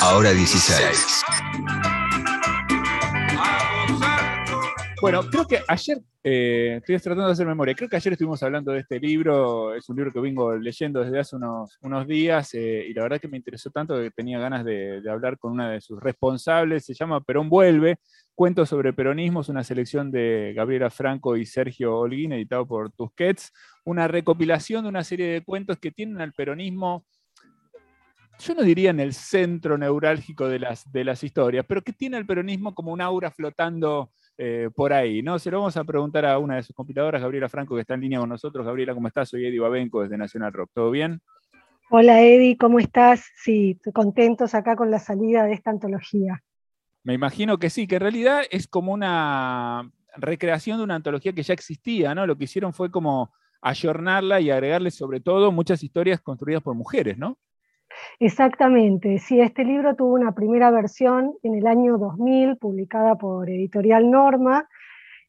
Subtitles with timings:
[0.00, 1.22] Ahora 16.
[5.00, 8.72] Bueno, creo que ayer, eh, estoy tratando de hacer memoria, creo que ayer estuvimos hablando
[8.72, 12.86] de este libro, es un libro que vengo leyendo desde hace unos, unos días eh,
[12.88, 15.80] y la verdad que me interesó tanto que tenía ganas de, hablar con una de
[15.80, 17.98] sus responsables, se llama Perón Vuelve,
[18.34, 23.52] Cuentos sobre Peronismo, es una selección de Gabriela Franco y Sergio Holguín, editado por Tusquets,
[23.84, 27.04] una recopilación de una serie de cuentos que tienen al peronismo
[28.38, 32.16] yo no diría en el centro neurálgico de las, de las historias, pero que tiene
[32.16, 35.38] al peronismo como un aura flotando eh, por ahí, ¿no?
[35.38, 38.02] Se lo vamos a preguntar a una de sus compiladoras, Gabriela Franco, que está en
[38.02, 38.64] línea con nosotros.
[38.64, 39.28] Gabriela, ¿cómo estás?
[39.28, 40.70] Soy Eddie Babenco desde Nacional Rock.
[40.72, 41.20] ¿Todo bien?
[41.90, 43.24] Hola Eddie, ¿cómo estás?
[43.42, 46.42] Sí, contentos acá con la salida de esta antología.
[47.02, 51.42] Me imagino que sí, que en realidad es como una recreación de una antología que
[51.42, 52.26] ya existía, ¿no?
[52.26, 57.18] Lo que hicieron fue como ayornarla y agregarle sobre todo muchas historias construidas por mujeres,
[57.18, 57.38] ¿no?
[58.20, 64.10] Exactamente, sí, este libro tuvo una primera versión en el año 2000, publicada por Editorial
[64.10, 64.68] Norma.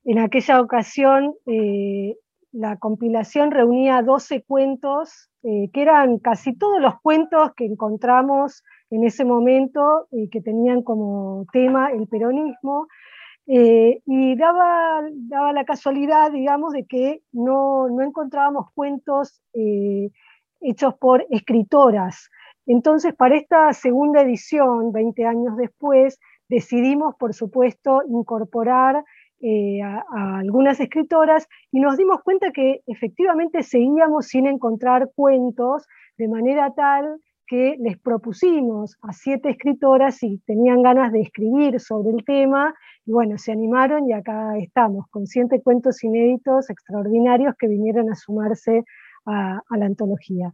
[0.03, 2.16] En aquella ocasión, eh,
[2.52, 9.03] la compilación reunía 12 cuentos, eh, que eran casi todos los cuentos que encontramos en
[9.03, 12.88] ese momento y eh, que tenían como tema el peronismo.
[13.45, 19.41] y daba, daba, la casualidad, digamos, de que no, no encontrábamos cuentos
[20.61, 22.29] hechos por escritoras.
[22.65, 29.03] Entonces, para esta segunda edición, 20 años después, decidimos, por supuesto, incorporar
[29.41, 36.27] eh, a, algunas escritoras y nos dimos cuenta que efectivamente seguíamos sin encontrar cuentos, de
[36.27, 42.23] manera tal que les propusimos a siete escritoras si tenían ganas de escribir sobre el
[42.25, 48.11] tema, y bueno, se animaron y acá estamos, con siete cuentos inéditos extraordinarios que vinieron
[48.11, 48.83] a sumarse
[49.25, 50.53] a la antología.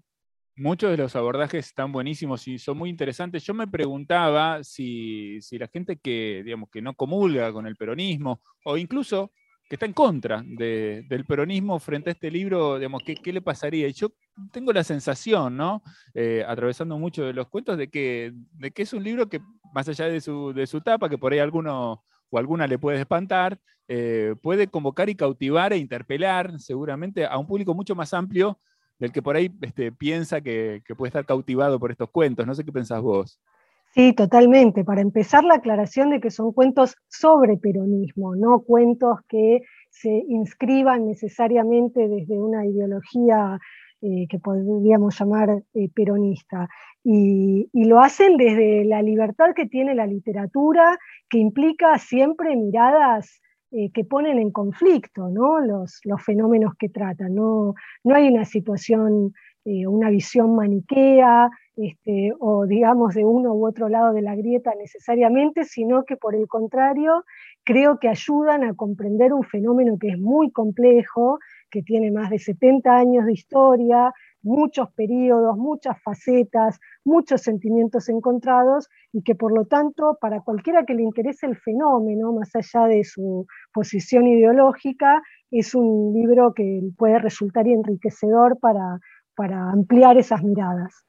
[0.57, 3.43] Muchos de los abordajes están buenísimos y son muy interesantes.
[3.43, 8.77] Yo me preguntaba si, la gente que, digamos, que no comulga con el peronismo o
[8.77, 9.33] incluso
[9.67, 13.87] que está en contra del peronismo frente a este libro, digamos, ¿qué, le pasaría?
[13.89, 14.13] Y yo
[14.53, 15.83] tengo la sensación, ¿no?
[16.13, 19.41] Eh, atravesando mucho de los cuentos, de que, de que es un libro que,
[19.73, 23.01] más allá de su, de su tapa, que por ahí alguno o alguna le puede
[23.01, 23.59] espantar,
[23.89, 28.57] eh, puede convocar y cautivar e interpelar seguramente a un público mucho más amplio
[28.99, 32.45] del que por ahí este, piensa que, puede estar cautivado por estos cuentos.
[32.45, 33.39] No sé qué pensás vos.
[33.93, 34.83] Sí, totalmente.
[34.83, 41.05] Para empezar, la aclaración de que son cuentos sobre peronismo, no cuentos que se inscriban
[41.05, 43.57] necesariamente desde una ideología
[44.01, 46.67] eh, que podríamos llamar eh, peronista.
[47.03, 50.97] y, lo hacen desde la libertad que tiene la literatura,
[51.29, 53.41] que implica siempre miradas
[53.71, 57.35] eh, que ponen en conflicto los, fenómenos que tratan.
[57.35, 59.33] No, no hay una situación,
[59.65, 64.73] eh, una visión maniquea este, o digamos de uno u otro lado de la grieta
[64.79, 67.25] necesariamente, sino que por el contrario
[67.65, 71.39] creo que ayudan a comprender un fenómeno que es muy complejo,
[71.69, 74.13] que tiene más de 70 años de historia,
[74.45, 80.93] muchos periodos, muchas facetas, muchos sentimientos encontrados y que por lo tanto para cualquiera que
[80.93, 87.19] le interese el fenómeno, más allá de su posición ideológica, es un libro que puede
[87.19, 88.99] resultar enriquecedor para,
[89.35, 91.05] para ampliar esas miradas.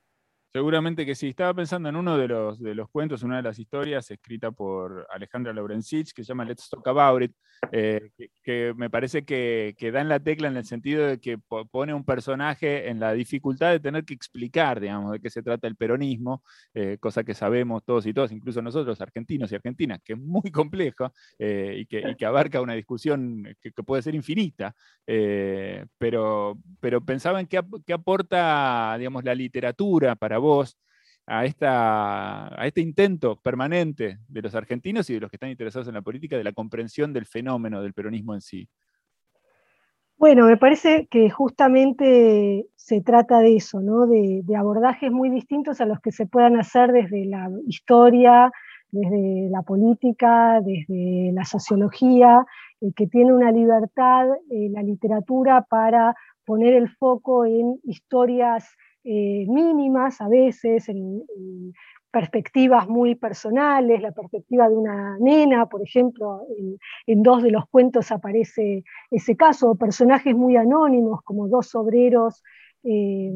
[0.57, 1.29] Seguramente que sí.
[1.29, 5.07] Estaba pensando en uno de los, de los cuentos, una de las historias escrita por
[5.11, 7.33] Alejandra Laurensich, que se llama Let's Talk About It,
[7.73, 8.09] eh,
[8.43, 11.37] que, me parece que, que, da en la tecla en el sentido de que
[11.71, 15.67] pone un personaje en la dificultad de tener que explicar, digamos, de qué se trata
[15.67, 20.15] el peronismo, eh, cosa que sabemos todos y todas, incluso nosotros, argentinos y argentinas, que
[20.15, 24.75] es muy compleja eh, y, que, que, abarca una discusión que, puede ser infinita,
[25.99, 30.46] pero, pero pensaba en qué, qué aporta, digamos, la literatura para vos
[31.27, 35.89] a, esta, a este intento permanente de los argentinos y de los que están interesados
[35.89, 38.69] en la política de la comprensión del fenómeno del peronismo en sí?
[40.19, 44.07] Bueno, me parece que justamente se trata de eso, ¿no?
[44.07, 48.51] de, abordajes muy distintos a los que se puedan hacer desde la historia,
[48.91, 52.47] desde la política, desde la sociología,
[52.81, 56.15] eh, que tiene una libertad en la literatura para
[56.47, 58.67] poner el foco en historias
[59.09, 61.23] eh, mínimas a veces, en,
[62.11, 66.41] perspectivas muy personales, la perspectiva de una nena, por ejemplo,
[67.07, 72.43] en, dos de los cuentos aparece ese caso, personajes muy anónimos como dos obreros
[72.83, 73.31] eh,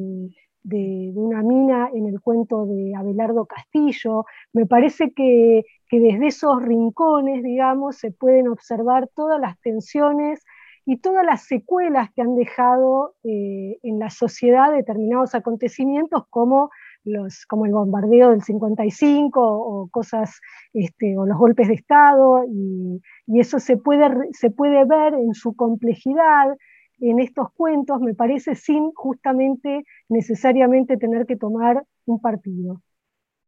[0.65, 4.25] de, una mina en el cuento de Abelardo Castillo.
[4.53, 10.43] Me parece que, que desde esos rincones, digamos, se pueden observar todas las tensiones
[10.91, 16.71] y todas las secuelas que han dejado eh, en la sociedad determinados acontecimientos como
[17.05, 20.41] los, como el bombardeo del 55 o cosas,
[20.73, 23.01] este, o los golpes de Estado, y,
[23.39, 26.57] eso se puede, se puede ver en su complejidad
[26.99, 32.83] en estos cuentos, me parece, sin justamente necesariamente tener que tomar un partido.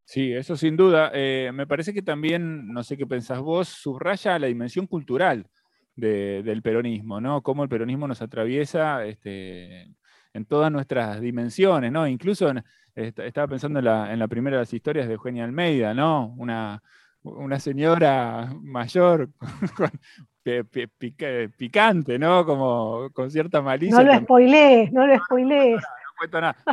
[0.04, 1.10] Sí, eso sin duda.
[1.12, 5.48] Eh, me parece que también, no sé qué pensás vos, subraya la dimensión cultural
[5.96, 7.42] del peronismo, ¿no?
[7.42, 9.94] Cómo el peronismo nos atraviesa este,
[10.32, 12.06] en todas nuestras dimensiones, ¿no?
[12.06, 12.52] Incluso
[12.94, 16.34] estaba pensando en la, primera de las historias de Eugenia Almeida, ¿no?
[16.36, 16.82] Una,
[17.22, 19.30] una señora mayor
[21.56, 22.44] picante, ¿no?
[22.44, 23.96] Como con cierta malicia.
[23.96, 25.82] No lo spoilees, no lo spoilees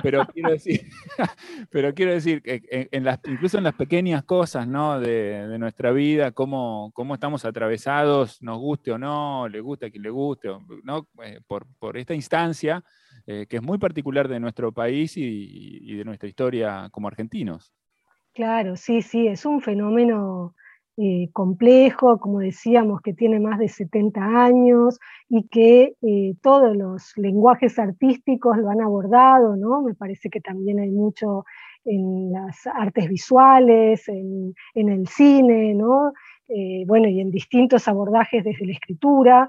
[0.03, 0.81] pero quiero decir,
[1.71, 2.89] pero quiero decir que
[3.25, 4.99] incluso en las pequeñas cosas ¿no?
[4.99, 10.03] de, nuestra vida, cómo, cómo, estamos atravesados, nos guste o no, le guste a quien
[10.03, 10.49] le guste,
[10.83, 11.07] ¿no?
[11.23, 12.83] Eh, por, por, esta instancia
[13.27, 17.73] eh, que es muy particular de nuestro país y de nuestra historia como argentinos.
[18.33, 20.55] Claro, sí, sí, es un fenómeno
[21.01, 24.99] eh, complejo, como decíamos, que tiene más de 70 años
[25.29, 29.81] y que eh, todos los lenguajes artísticos lo han abordado, ¿no?
[29.81, 31.45] Me parece que también hay mucho
[31.85, 36.11] en las artes visuales, en, el cine, ¿no?
[36.49, 39.47] Eh, bueno, y en distintos abordajes desde la escritura,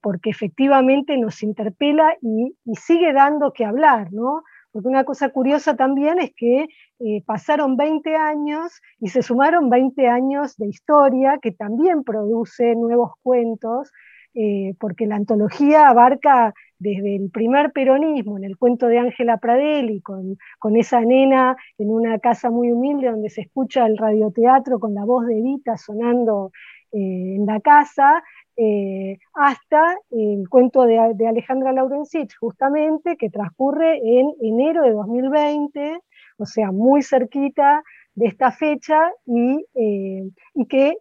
[0.00, 4.44] porque efectivamente nos interpela y sigue dando que hablar, ¿no?
[4.74, 6.66] Porque una cosa curiosa también es que
[6.98, 13.12] eh, pasaron 20 años y se sumaron 20 años de historia que también produce nuevos
[13.22, 13.92] cuentos,
[14.34, 20.00] eh, porque la antología abarca desde el primer peronismo, en el cuento de Ángela Pradelli,
[20.00, 20.36] con,
[20.74, 25.28] esa nena en una casa muy humilde donde se escucha el radioteatro con la voz
[25.28, 26.50] de Evita sonando
[26.90, 28.24] eh, en la casa,
[28.56, 36.00] eh, hasta el cuento de, Alejandra Laurensich, justamente, que transcurre en enero de 2020,
[36.38, 37.82] o sea, muy cerquita
[38.14, 40.30] de esta fecha, y, eh,
[40.68, 40.94] que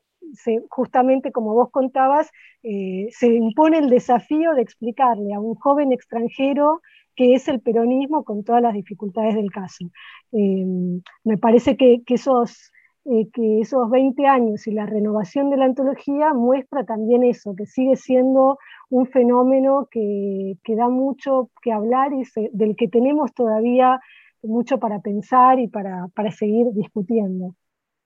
[0.69, 2.31] justamente, como vos contabas,
[2.63, 6.81] eh, se impone el desafío de explicarle a un joven extranjero
[7.15, 9.85] qué es el peronismo con todas las dificultades del caso.
[10.31, 12.71] me parece que esos
[13.05, 17.65] eh, que esos 20 años y la renovación de la antología muestra también eso, que
[17.65, 18.57] sigue siendo
[18.89, 23.99] un fenómeno que, da mucho que hablar y del que tenemos todavía
[24.41, 27.55] mucho para pensar y para seguir discutiendo.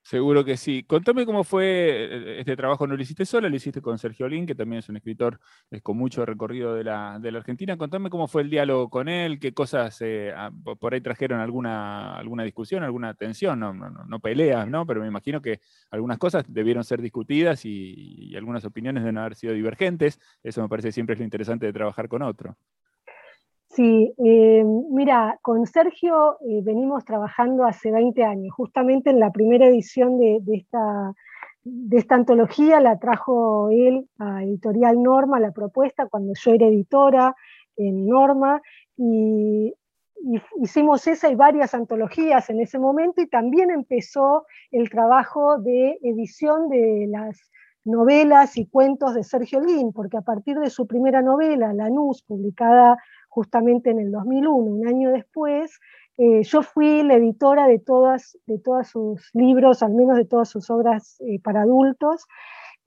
[0.07, 0.83] Seguro que sí.
[0.83, 4.45] Contame cómo fue eh, este trabajo, no lo hiciste solo, lo hiciste con Sergio Lin,
[4.45, 5.38] que también es un escritor
[5.83, 7.75] con mucho recorrido de la, Argentina.
[7.75, 10.50] Contame cómo fue el diálogo con él, qué cosas eh, ah,
[10.80, 14.86] por ahí trajeron alguna, alguna discusión, alguna tensión, no, peleas, ¿no?
[14.86, 15.59] Pero me imagino que
[15.92, 20.21] algunas cosas debieron ser discutidas y, y algunas opiniones deben haber sido divergentes.
[20.42, 22.56] Eso me parece siempre es lo interesante de trabajar con otro.
[23.69, 29.68] Sí, eh, mira, con Sergio eh, venimos trabajando hace 20 años, justamente en la primera
[29.68, 31.14] edición de, esta,
[31.64, 37.36] de esta antología la trajo él a Editorial Norma, la propuesta, cuando yo era editora
[37.75, 38.62] en Norma,
[38.96, 39.74] y,
[40.62, 46.69] hicimos esa y varias antologías en ese momento, y también empezó el trabajo de edición
[46.69, 47.52] de las
[47.84, 52.98] novelas y cuentos de Sergio Lin, porque a partir de su primera novela, Lanús, publicada
[53.38, 55.80] justamente en el 2001, un año después,
[56.18, 60.50] eh, yo fui la editora de, todas, de todos sus libros, al menos de todas
[60.50, 62.26] sus obras eh, para adultos.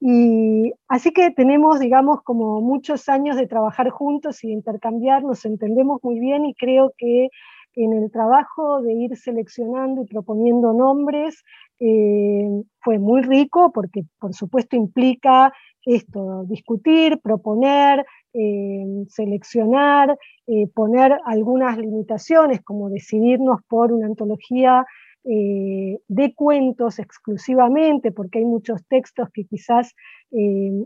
[0.00, 6.02] Y así que tenemos, digamos, como muchos años de trabajar juntos y intercambiar, nos entendemos
[6.02, 7.28] muy bien y creo que
[7.76, 11.44] en el trabajo de ir seleccionando y proponiendo nombres
[11.82, 15.50] eh, fue muy rico porque por supuesto implica
[15.86, 24.84] esto, discutir, proponer, eh, seleccionar, eh, poner algunas limitaciones, como decidirnos por una antología
[25.22, 29.94] de cuentos exclusivamente, porque hay muchos textos que quizás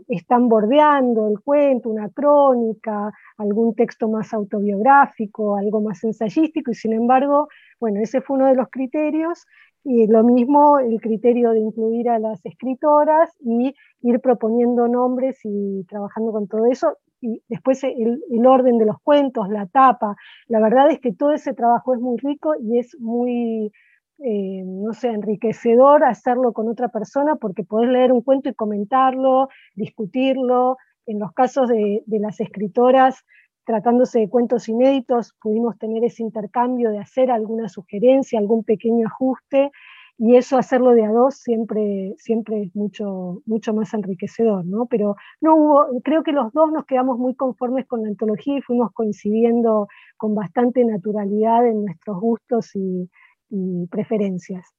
[0.09, 6.91] están bordeando el cuento, una crónica, algún texto más autobiográfico, algo más ensayístico, y sin
[6.91, 7.47] embargo,
[7.79, 9.45] bueno, ese fue uno de los criterios,
[9.85, 15.85] y lo mismo el criterio de incluir a las escritoras y ir proponiendo nombres y
[15.85, 20.15] trabajando con todo eso y después el, orden de los cuentos, la tapa.
[20.47, 23.71] La verdad es que todo ese trabajo es muy rico y es muy,
[24.19, 29.49] eh, no sé, enriquecedor hacerlo con otra persona porque podés leer un cuento y comentarlo,
[29.75, 30.77] discutirlo.
[31.07, 33.23] En los casos de, de las escritoras,
[33.65, 39.71] tratándose de cuentos inéditos, pudimos tener ese intercambio de hacer alguna sugerencia, algún pequeño ajuste
[40.17, 44.85] y eso hacerlo de a dos siempre, siempre es mucho, mucho más enriquecedor, ¿no?
[44.85, 48.61] Pero no hubo, creo que los dos nos quedamos muy conformes con la antología y
[48.61, 53.09] fuimos coincidiendo con bastante naturalidad en nuestros gustos y,
[53.49, 54.74] y preferencias.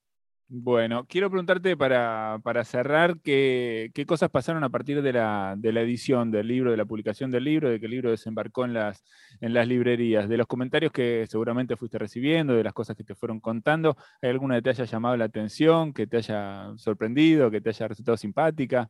[0.49, 6.71] Bueno, quiero preguntarte para, cerrar qué, cosas pasaron a partir de la, edición del libro,
[6.71, 9.03] de la publicación del libro, de que el libro desembarcó en las,
[9.41, 13.13] en las librerías, de los comentarios que seguramente fuiste recibiendo, de las cosas que te
[13.13, 13.97] fueron contando.
[14.21, 17.89] ¿Hay alguna que te haya llamado la atención, que te haya sorprendido, que te haya
[17.89, 18.89] resultado simpática?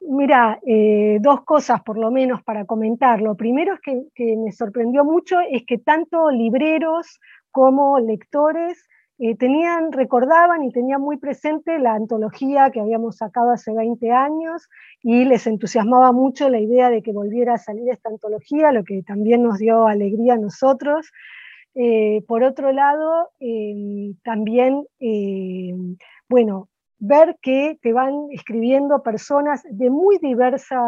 [0.00, 3.22] Mira, eh, dos cosas por lo menos para comentar.
[3.22, 7.18] Lo primero es que, que me sorprendió mucho es que tanto libreros
[7.50, 8.86] como lectores
[9.20, 14.68] eh, tenían, recordaban y tenían muy presente la antología que habíamos sacado hace 20 años
[15.02, 19.02] y les entusiasmaba mucho la idea de que volviera a salir esta antología, lo que
[19.02, 21.10] también nos dio alegría a nosotros.
[21.74, 25.96] Eh, por otro lado, em, también, em,
[26.28, 26.68] bueno,
[27.00, 30.78] ver que te van escribiendo personas de muy diversa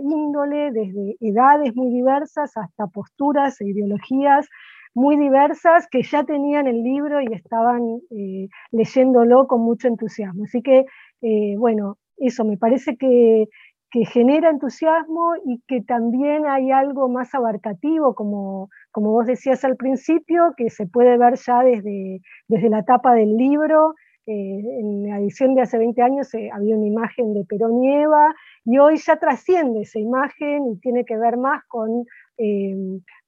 [0.00, 4.48] índole, desde edades muy diversas hasta posturas e ideologías
[4.94, 10.44] muy diversas que ya tenían el libro y estaban eh, leyéndolo con mucho entusiasmo.
[10.44, 10.84] Así que,
[11.22, 13.48] eh, bueno, eso me parece que,
[14.12, 20.54] genera entusiasmo y que también hay algo más abarcativo, como, como vos decías al principio,
[20.56, 23.94] que se puede ver ya desde, desde la tapa del libro.
[24.26, 28.32] Eh, en la edición de hace 20 años había una imagen de Perón y Eva,
[28.64, 32.04] y hoy ya trasciende esa imagen y tiene que ver más con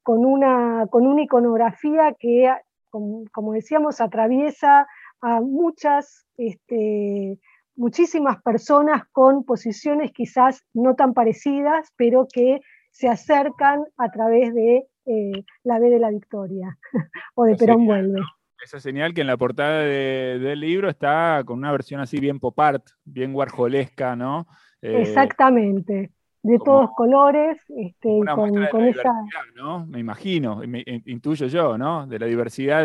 [0.03, 2.51] con una, con una iconografía que,
[2.91, 4.87] como, decíamos, atraviesa
[5.21, 7.39] a muchas, este,
[7.77, 14.87] muchísimas personas con posiciones quizás no tan parecidas, pero que se acercan a través de
[15.07, 16.77] eh, la B de la Victoria
[17.35, 18.21] o de Perón Vuelve.
[18.63, 22.59] Esa señal que en la portada del libro está con una versión así bien pop
[22.61, 24.47] art, bien warholesca, ¿no?
[24.81, 29.13] Eh, Exactamente de todos colores, este, con, esa...
[29.55, 29.87] ¿no?
[29.87, 32.07] Me imagino, me, intuyo yo, ¿no?
[32.07, 32.85] De la diversidad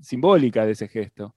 [0.00, 1.34] simbólica de ese gesto.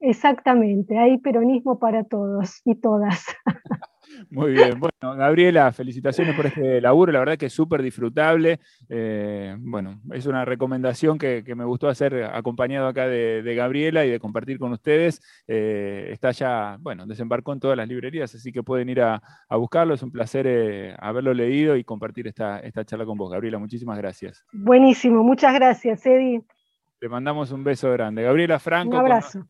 [0.00, 3.24] Exactamente, hay peronismo para todos y todas.
[4.30, 8.60] Muy bien, bueno, Gabriela, felicitaciones por este laburo, la verdad que es súper disfrutable.
[8.88, 14.20] Eh, bueno, es una recomendación que, me gustó hacer acompañado acá de, Gabriela y de
[14.20, 15.20] compartir con ustedes.
[15.46, 19.94] Eh, está ya, bueno, desembarcó en todas las librerías, así que pueden ir a, buscarlo.
[19.94, 23.58] Es un placer eh, haberlo leído y compartir esta, esta charla con vos, Gabriela.
[23.58, 24.44] Muchísimas gracias.
[24.52, 26.42] Buenísimo, muchas gracias, Eddie.
[26.98, 28.22] Te mandamos un beso grande.
[28.22, 29.46] Gabriela Franco, un abrazo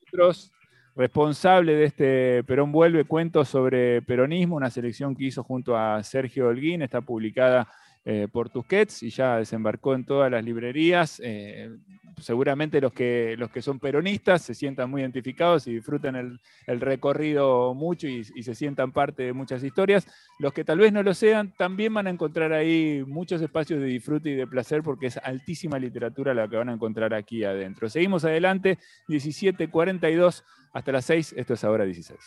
[0.96, 6.48] responsable de este Perón Vuelve, cuentos sobre peronismo, una selección que hizo junto a Sergio
[6.48, 7.68] Holguín, está publicada
[8.08, 11.20] eh, por Tusquets y ya desembarcó en todas las librerías.
[11.24, 11.76] Eh,
[12.20, 17.74] seguramente los que, los que son peronistas se sientan muy identificados y disfrutan el, recorrido
[17.74, 20.06] mucho y, se sientan parte de muchas historias.
[20.38, 23.86] Los que tal vez no lo sean, también van a encontrar ahí muchos espacios de
[23.86, 27.88] disfrute y de placer porque es altísima literatura la que van a encontrar aquí adentro.
[27.88, 32.20] Seguimos adelante, 17.42 hasta las 6, esto es ahora 16.